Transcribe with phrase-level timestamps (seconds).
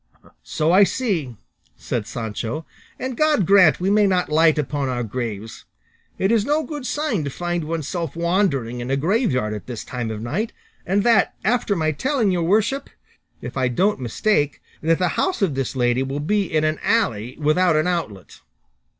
[0.41, 1.37] "So I see,"
[1.77, 2.65] said Sancho,
[2.99, 5.65] "and God grant we may not light upon our graves;
[6.17, 10.09] it is no good sign to find oneself wandering in a graveyard at this time
[10.09, 10.53] of night;
[10.87, 12.89] and that, after my telling your worship,
[13.43, 17.37] if I don't mistake, that the house of this lady will be in an alley
[17.39, 18.39] without an outlet."